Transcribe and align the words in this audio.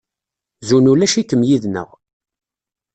Zun 0.67 0.89
ulac-ikem 0.91 1.41
yid-neɣ. 1.47 1.89